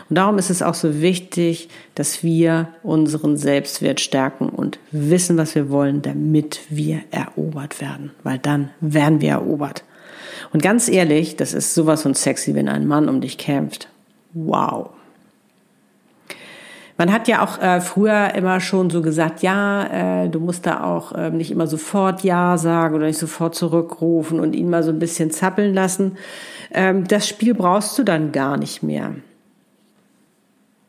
Und 0.08 0.16
darum 0.16 0.38
ist 0.38 0.48
es 0.48 0.62
auch 0.62 0.74
so 0.74 1.02
wichtig, 1.02 1.68
dass 1.94 2.22
wir 2.22 2.68
unseren 2.82 3.36
Selbstwert 3.36 4.00
stärken 4.00 4.48
und 4.48 4.78
wissen, 4.92 5.36
was 5.36 5.54
wir 5.54 5.68
wollen, 5.68 6.00
damit 6.00 6.60
wir 6.70 7.02
erobert 7.10 7.82
werden. 7.82 8.12
Weil 8.22 8.38
dann 8.38 8.70
werden 8.80 9.20
wir 9.20 9.32
erobert. 9.32 9.84
Und 10.54 10.62
ganz 10.62 10.88
ehrlich, 10.88 11.36
das 11.36 11.52
ist 11.52 11.74
sowas 11.74 12.02
von 12.02 12.14
sexy, 12.14 12.54
wenn 12.54 12.68
ein 12.68 12.86
Mann 12.86 13.10
um 13.10 13.20
dich 13.20 13.36
kämpft. 13.36 13.88
Wow. 14.32 14.90
Man 16.98 17.12
hat 17.12 17.28
ja 17.28 17.44
auch 17.44 17.62
äh, 17.62 17.80
früher 17.80 18.34
immer 18.34 18.60
schon 18.60 18.90
so 18.90 19.02
gesagt, 19.02 19.40
ja, 19.40 20.24
äh, 20.24 20.28
du 20.28 20.40
musst 20.40 20.66
da 20.66 20.82
auch 20.82 21.12
äh, 21.12 21.30
nicht 21.30 21.52
immer 21.52 21.68
sofort 21.68 22.24
Ja 22.24 22.58
sagen 22.58 22.96
oder 22.96 23.06
nicht 23.06 23.20
sofort 23.20 23.54
zurückrufen 23.54 24.40
und 24.40 24.56
ihn 24.56 24.68
mal 24.68 24.82
so 24.82 24.90
ein 24.90 24.98
bisschen 24.98 25.30
zappeln 25.30 25.72
lassen. 25.72 26.18
Ähm, 26.72 27.06
das 27.06 27.28
Spiel 27.28 27.54
brauchst 27.54 27.96
du 27.98 28.02
dann 28.02 28.32
gar 28.32 28.56
nicht 28.56 28.82
mehr. 28.82 29.14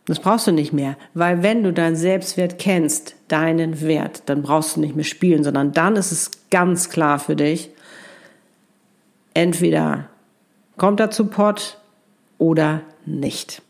Das 0.07 0.19
brauchst 0.19 0.47
du 0.47 0.51
nicht 0.51 0.73
mehr, 0.73 0.97
weil 1.13 1.43
wenn 1.43 1.61
du 1.61 1.71
deinen 1.71 1.95
Selbstwert 1.95 2.57
kennst, 2.57 3.15
deinen 3.27 3.79
Wert, 3.79 4.23
dann 4.25 4.41
brauchst 4.41 4.75
du 4.75 4.79
nicht 4.79 4.95
mehr 4.95 5.05
spielen, 5.05 5.43
sondern 5.43 5.73
dann 5.73 5.95
ist 5.95 6.11
es 6.11 6.31
ganz 6.49 6.89
klar 6.89 7.19
für 7.19 7.35
dich, 7.35 7.69
entweder 9.35 10.05
kommt 10.75 10.99
er 10.99 11.11
zu 11.11 11.27
Pott 11.27 11.77
oder 12.39 12.81
nicht. 13.05 13.61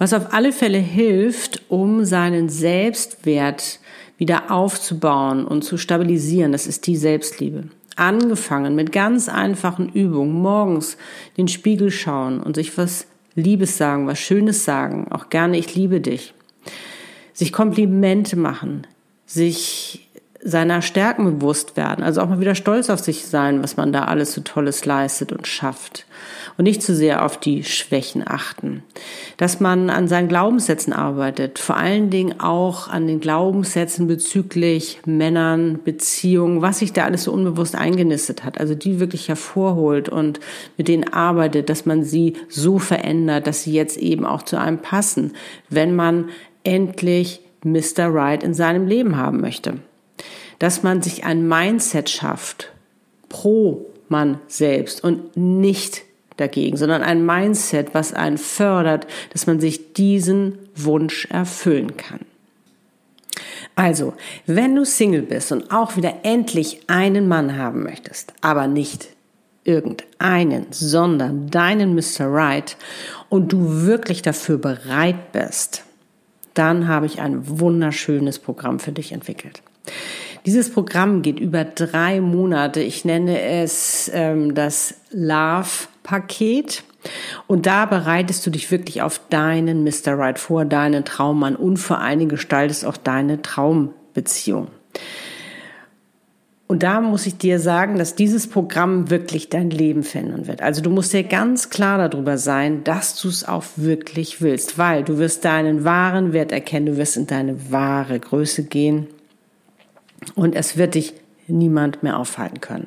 Was 0.00 0.14
auf 0.14 0.32
alle 0.32 0.52
Fälle 0.52 0.78
hilft, 0.78 1.60
um 1.68 2.06
seinen 2.06 2.48
Selbstwert 2.48 3.80
wieder 4.16 4.50
aufzubauen 4.50 5.44
und 5.44 5.62
zu 5.62 5.76
stabilisieren, 5.76 6.52
das 6.52 6.66
ist 6.66 6.86
die 6.86 6.96
Selbstliebe. 6.96 7.64
Angefangen 7.96 8.74
mit 8.74 8.92
ganz 8.92 9.28
einfachen 9.28 9.90
Übungen, 9.90 10.32
morgens 10.32 10.96
den 11.36 11.48
Spiegel 11.48 11.90
schauen 11.90 12.40
und 12.40 12.56
sich 12.56 12.78
was 12.78 13.08
Liebes 13.34 13.76
sagen, 13.76 14.06
was 14.06 14.18
Schönes 14.18 14.64
sagen, 14.64 15.12
auch 15.12 15.28
gerne 15.28 15.58
ich 15.58 15.74
liebe 15.74 16.00
dich. 16.00 16.32
Sich 17.34 17.52
Komplimente 17.52 18.36
machen, 18.36 18.86
sich 19.26 20.08
seiner 20.42 20.80
Stärken 20.80 21.24
bewusst 21.24 21.76
werden, 21.76 22.02
also 22.02 22.22
auch 22.22 22.28
mal 22.28 22.40
wieder 22.40 22.54
stolz 22.54 22.88
auf 22.88 23.00
sich 23.00 23.26
sein, 23.26 23.62
was 23.62 23.76
man 23.76 23.92
da 23.92 24.04
alles 24.04 24.32
so 24.32 24.40
Tolles 24.40 24.86
leistet 24.86 25.32
und 25.32 25.46
schafft 25.46 26.06
und 26.56 26.64
nicht 26.64 26.82
zu 26.82 26.94
sehr 26.94 27.24
auf 27.24 27.38
die 27.38 27.62
Schwächen 27.62 28.26
achten. 28.26 28.82
Dass 29.36 29.60
man 29.60 29.90
an 29.90 30.08
seinen 30.08 30.28
Glaubenssätzen 30.28 30.94
arbeitet, 30.94 31.58
vor 31.58 31.76
allen 31.76 32.08
Dingen 32.08 32.40
auch 32.40 32.88
an 32.88 33.06
den 33.06 33.20
Glaubenssätzen 33.20 34.06
bezüglich 34.06 35.00
Männern, 35.04 35.80
Beziehungen, 35.84 36.62
was 36.62 36.78
sich 36.78 36.94
da 36.94 37.04
alles 37.04 37.24
so 37.24 37.32
unbewusst 37.32 37.74
eingenistet 37.74 38.42
hat, 38.42 38.58
also 38.58 38.74
die 38.74 38.98
wirklich 38.98 39.28
hervorholt 39.28 40.08
und 40.08 40.40
mit 40.78 40.88
denen 40.88 41.12
arbeitet, 41.12 41.68
dass 41.68 41.84
man 41.84 42.02
sie 42.02 42.34
so 42.48 42.78
verändert, 42.78 43.46
dass 43.46 43.64
sie 43.64 43.72
jetzt 43.72 43.98
eben 43.98 44.24
auch 44.24 44.42
zu 44.42 44.58
einem 44.58 44.78
passen, 44.78 45.32
wenn 45.68 45.94
man 45.94 46.30
endlich 46.64 47.40
Mr. 47.62 48.06
Right 48.06 48.42
in 48.42 48.54
seinem 48.54 48.86
Leben 48.86 49.18
haben 49.18 49.40
möchte 49.40 49.74
dass 50.60 50.84
man 50.84 51.02
sich 51.02 51.24
ein 51.24 51.48
Mindset 51.48 52.08
schafft 52.08 52.70
pro 53.28 53.86
man 54.08 54.38
selbst 54.46 55.02
und 55.02 55.36
nicht 55.36 56.02
dagegen, 56.36 56.76
sondern 56.76 57.02
ein 57.02 57.24
Mindset, 57.24 57.94
was 57.94 58.12
einen 58.12 58.38
fördert, 58.38 59.06
dass 59.32 59.46
man 59.46 59.60
sich 59.60 59.94
diesen 59.94 60.58
Wunsch 60.76 61.26
erfüllen 61.26 61.96
kann. 61.96 62.20
Also, 63.74 64.14
wenn 64.46 64.74
du 64.74 64.84
Single 64.84 65.22
bist 65.22 65.52
und 65.52 65.70
auch 65.70 65.96
wieder 65.96 66.18
endlich 66.22 66.80
einen 66.88 67.28
Mann 67.28 67.56
haben 67.56 67.82
möchtest, 67.82 68.34
aber 68.40 68.66
nicht 68.66 69.08
irgendeinen, 69.64 70.66
sondern 70.70 71.48
deinen 71.48 71.94
Mr. 71.94 72.26
Right 72.26 72.76
und 73.28 73.52
du 73.52 73.86
wirklich 73.86 74.22
dafür 74.22 74.58
bereit 74.58 75.32
bist, 75.32 75.84
dann 76.54 76.88
habe 76.88 77.06
ich 77.06 77.20
ein 77.20 77.60
wunderschönes 77.60 78.38
Programm 78.38 78.80
für 78.80 78.92
dich 78.92 79.12
entwickelt. 79.12 79.62
Dieses 80.46 80.70
Programm 80.70 81.22
geht 81.22 81.38
über 81.38 81.64
drei 81.64 82.20
Monate. 82.20 82.80
Ich 82.80 83.04
nenne 83.04 83.40
es 83.40 84.10
ähm, 84.14 84.54
das 84.54 84.94
Love-Paket. 85.10 86.84
Und 87.46 87.66
da 87.66 87.86
bereitest 87.86 88.46
du 88.46 88.50
dich 88.50 88.70
wirklich 88.70 89.02
auf 89.02 89.20
deinen 89.30 89.84
Mr. 89.84 90.18
Right 90.18 90.38
vor, 90.38 90.64
deinen 90.64 91.04
Traummann 91.04 91.56
und 91.56 91.78
vor 91.78 91.98
allen 91.98 92.18
Dingen 92.18 92.30
gestaltest 92.30 92.84
auch 92.84 92.96
deine 92.96 93.42
Traumbeziehung. 93.42 94.68
Und 96.66 96.84
da 96.84 97.00
muss 97.00 97.26
ich 97.26 97.36
dir 97.36 97.58
sagen, 97.58 97.98
dass 97.98 98.14
dieses 98.14 98.46
Programm 98.46 99.10
wirklich 99.10 99.48
dein 99.48 99.70
Leben 99.70 100.04
verändern 100.04 100.46
wird. 100.46 100.62
Also 100.62 100.82
du 100.82 100.90
musst 100.90 101.12
dir 101.12 101.24
ganz 101.24 101.68
klar 101.68 102.08
darüber 102.08 102.38
sein, 102.38 102.84
dass 102.84 103.20
du 103.20 103.28
es 103.28 103.48
auch 103.48 103.64
wirklich 103.74 104.40
willst, 104.40 104.78
weil 104.78 105.02
du 105.02 105.18
wirst 105.18 105.44
deinen 105.44 105.84
wahren 105.84 106.32
Wert 106.32 106.52
erkennen, 106.52 106.86
du 106.86 106.96
wirst 106.96 107.16
in 107.16 107.26
deine 107.26 107.72
wahre 107.72 108.20
Größe 108.20 108.62
gehen 108.64 109.08
und 110.34 110.54
es 110.54 110.76
wird 110.76 110.94
dich 110.94 111.14
niemand 111.46 112.02
mehr 112.02 112.18
aufhalten 112.18 112.60
können. 112.60 112.86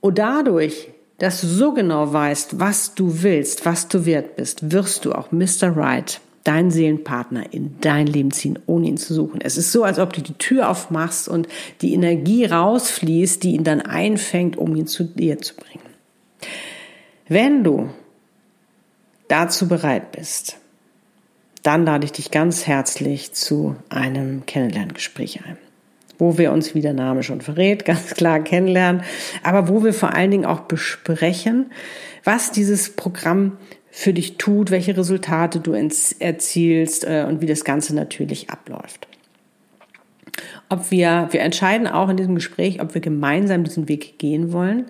Und 0.00 0.18
dadurch, 0.18 0.88
dass 1.18 1.40
du 1.40 1.46
so 1.48 1.72
genau 1.72 2.12
weißt, 2.12 2.60
was 2.60 2.94
du 2.94 3.22
willst, 3.22 3.66
was 3.66 3.88
du 3.88 4.06
wert 4.06 4.36
bist, 4.36 4.70
wirst 4.70 5.04
du 5.04 5.12
auch 5.12 5.32
Mr. 5.32 5.76
Right, 5.76 6.20
deinen 6.44 6.70
Seelenpartner, 6.70 7.52
in 7.52 7.76
dein 7.80 8.06
Leben 8.06 8.30
ziehen, 8.30 8.58
ohne 8.66 8.86
ihn 8.86 8.96
zu 8.96 9.12
suchen. 9.12 9.40
Es 9.42 9.56
ist 9.56 9.72
so, 9.72 9.82
als 9.84 9.98
ob 9.98 10.12
du 10.12 10.22
die 10.22 10.34
Tür 10.34 10.70
aufmachst 10.70 11.28
und 11.28 11.48
die 11.82 11.92
Energie 11.92 12.44
rausfließt, 12.44 13.42
die 13.42 13.54
ihn 13.54 13.64
dann 13.64 13.80
einfängt, 13.80 14.56
um 14.56 14.74
ihn 14.76 14.86
zu 14.86 15.04
dir 15.04 15.38
zu 15.40 15.56
bringen. 15.56 15.84
Wenn 17.28 17.64
du 17.64 17.90
dazu 19.26 19.68
bereit 19.68 20.12
bist, 20.12 20.56
dann 21.62 21.84
lade 21.84 22.06
ich 22.06 22.12
dich 22.12 22.30
ganz 22.30 22.66
herzlich 22.66 23.32
zu 23.34 23.76
einem 23.90 24.46
Kennenlerngespräch 24.46 25.40
ein 25.44 25.58
wo 26.18 26.36
wir 26.36 26.52
uns, 26.52 26.74
wie 26.74 26.80
der 26.80 26.92
Name 26.92 27.22
schon 27.22 27.40
verrät, 27.40 27.84
ganz 27.84 28.10
klar 28.14 28.40
kennenlernen, 28.40 29.02
aber 29.42 29.68
wo 29.68 29.84
wir 29.84 29.94
vor 29.94 30.14
allen 30.14 30.30
Dingen 30.30 30.46
auch 30.46 30.60
besprechen, 30.60 31.70
was 32.24 32.50
dieses 32.50 32.90
Programm 32.90 33.56
für 33.90 34.12
dich 34.12 34.36
tut, 34.36 34.70
welche 34.70 34.96
Resultate 34.96 35.60
du 35.60 35.72
erzielst 35.72 37.04
äh, 37.04 37.24
und 37.26 37.40
wie 37.40 37.46
das 37.46 37.64
Ganze 37.64 37.94
natürlich 37.94 38.50
abläuft. 38.50 39.08
Ob 40.68 40.90
wir, 40.90 41.28
wir 41.30 41.40
entscheiden 41.40 41.86
auch 41.86 42.08
in 42.08 42.16
diesem 42.16 42.34
Gespräch, 42.34 42.80
ob 42.82 42.94
wir 42.94 43.00
gemeinsam 43.00 43.64
diesen 43.64 43.88
Weg 43.88 44.18
gehen 44.18 44.52
wollen 44.52 44.86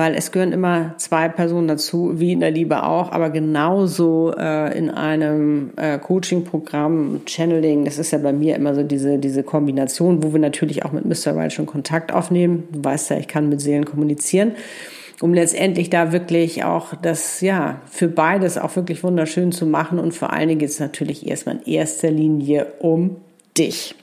weil 0.00 0.14
es 0.14 0.32
gehören 0.32 0.52
immer 0.52 0.94
zwei 0.96 1.28
Personen 1.28 1.68
dazu, 1.68 2.12
wie 2.14 2.32
in 2.32 2.40
der 2.40 2.50
Liebe 2.50 2.84
auch, 2.84 3.12
aber 3.12 3.28
genauso 3.28 4.32
äh, 4.34 4.74
in 4.74 4.88
einem 4.88 5.72
äh, 5.76 5.98
Coaching-Programm, 5.98 7.20
Channeling, 7.26 7.84
das 7.84 7.98
ist 7.98 8.10
ja 8.10 8.16
bei 8.16 8.32
mir 8.32 8.56
immer 8.56 8.74
so 8.74 8.82
diese, 8.82 9.18
diese 9.18 9.42
Kombination, 9.42 10.22
wo 10.22 10.32
wir 10.32 10.40
natürlich 10.40 10.86
auch 10.86 10.92
mit 10.92 11.04
Mr. 11.04 11.36
Right 11.36 11.52
schon 11.52 11.66
Kontakt 11.66 12.14
aufnehmen. 12.14 12.66
Du 12.72 12.82
weißt 12.82 13.10
ja, 13.10 13.18
ich 13.18 13.28
kann 13.28 13.50
mit 13.50 13.60
Seelen 13.60 13.84
kommunizieren 13.84 14.52
um 15.20 15.34
letztendlich 15.34 15.90
da 15.90 16.12
wirklich 16.12 16.64
auch 16.64 16.94
das, 16.94 17.42
ja, 17.42 17.82
für 17.90 18.08
beides 18.08 18.56
auch 18.56 18.74
wirklich 18.76 19.04
wunderschön 19.04 19.52
zu 19.52 19.66
machen. 19.66 19.98
Und 19.98 20.14
vor 20.14 20.32
allen 20.32 20.48
Dingen 20.48 20.60
geht 20.60 20.70
es 20.70 20.80
natürlich 20.80 21.26
erstmal 21.28 21.56
in 21.56 21.74
erster 21.74 22.10
Linie 22.10 22.68
um 22.78 23.16
dich. 23.58 23.94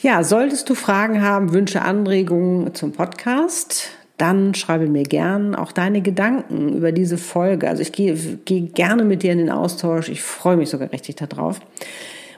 Ja, 0.00 0.24
solltest 0.24 0.70
du 0.70 0.74
Fragen 0.74 1.20
haben, 1.20 1.52
Wünsche, 1.52 1.82
Anregungen 1.82 2.74
zum 2.74 2.92
Podcast, 2.92 3.90
dann 4.22 4.54
schreibe 4.54 4.86
mir 4.86 5.02
gern 5.02 5.56
auch 5.56 5.72
deine 5.72 6.00
Gedanken 6.00 6.76
über 6.76 6.92
diese 6.92 7.18
Folge. 7.18 7.68
Also 7.68 7.82
ich 7.82 7.90
gehe, 7.90 8.14
gehe 8.14 8.62
gerne 8.62 9.04
mit 9.04 9.24
dir 9.24 9.32
in 9.32 9.38
den 9.38 9.50
Austausch. 9.50 10.08
Ich 10.08 10.22
freue 10.22 10.56
mich 10.56 10.70
sogar 10.70 10.92
richtig 10.92 11.16
darauf. 11.16 11.60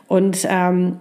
Und 0.09 0.47
ähm, 0.49 1.01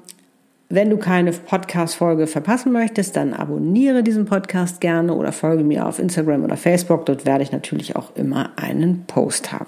wenn 0.67 0.89
du 0.89 0.97
keine 0.97 1.31
Podcast-Folge 1.31 2.27
verpassen 2.27 2.73
möchtest, 2.73 3.15
dann 3.15 3.33
abonniere 3.33 4.03
diesen 4.03 4.25
Podcast 4.25 4.81
gerne 4.81 5.13
oder 5.13 5.31
folge 5.31 5.63
mir 5.63 5.87
auf 5.87 5.99
Instagram 5.99 6.43
oder 6.43 6.57
Facebook. 6.57 7.05
Dort 7.05 7.25
werde 7.25 7.43
ich 7.43 7.53
natürlich 7.53 7.95
auch 7.95 8.13
immer 8.15 8.51
einen 8.57 9.05
Post 9.07 9.53
haben. 9.53 9.67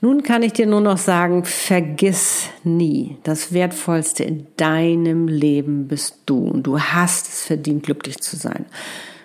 Nun 0.00 0.22
kann 0.22 0.44
ich 0.44 0.52
dir 0.52 0.66
nur 0.66 0.80
noch 0.80 0.98
sagen, 0.98 1.44
vergiss 1.44 2.50
nie, 2.62 3.16
das 3.24 3.52
Wertvollste 3.52 4.22
in 4.22 4.46
deinem 4.56 5.26
Leben 5.26 5.88
bist 5.88 6.18
du 6.26 6.46
und 6.46 6.62
du 6.62 6.78
hast 6.78 7.26
es 7.26 7.44
verdient, 7.44 7.82
glücklich 7.82 8.18
zu 8.18 8.36
sein. 8.36 8.66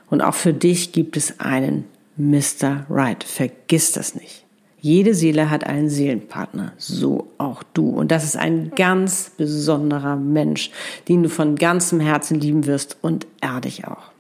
Und 0.10 0.22
auch 0.22 0.34
für 0.34 0.54
dich 0.54 0.92
gibt 0.92 1.16
es 1.16 1.40
einen 1.40 1.86
Mr. 2.18 2.86
Right. 2.90 3.24
Vergiss 3.24 3.92
das 3.92 4.16
nicht. 4.16 4.46
Jede 4.82 5.14
Seele 5.14 5.50
hat 5.50 5.64
einen 5.64 5.90
Seelenpartner, 5.90 6.74
so 6.78 7.28
auch 7.38 7.64
du. 7.74 7.90
Und 7.90 8.12
das 8.12 8.24
ist 8.24 8.36
ein 8.36 8.72
ganz 8.76 9.32
besonderer 9.38 10.16
Mensch, 10.16 10.72
den 11.08 11.24
du 11.24 11.30
von 11.30 11.56
ganzem 11.56 12.00
Herzen 12.00 12.40
lieben 12.40 12.66
wirst 12.66 12.98
und 13.02 13.26
er 13.42 13.62
dich 13.62 13.88
auch. 13.88 14.13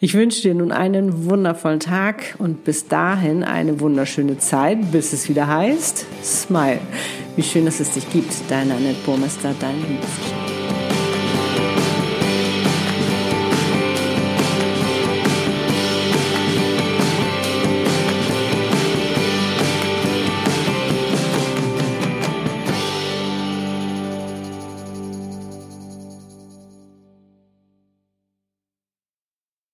Ich 0.00 0.14
wünsche 0.14 0.42
dir 0.42 0.54
nun 0.54 0.70
einen 0.70 1.24
wundervollen 1.24 1.80
Tag 1.80 2.36
und 2.38 2.62
bis 2.62 2.86
dahin 2.86 3.42
eine 3.42 3.80
wunderschöne 3.80 4.38
Zeit, 4.38 4.92
bis 4.92 5.12
es 5.12 5.28
wieder 5.28 5.48
heißt, 5.48 6.06
Smile. 6.22 6.78
Wie 7.34 7.42
schön, 7.42 7.64
dass 7.64 7.80
es 7.80 7.90
dich 7.90 8.08
gibt. 8.10 8.32
Deine 8.48 8.74
Annette 8.74 9.04
Burmester, 9.04 9.52
dein 9.58 9.76
Liebster. 9.88 10.47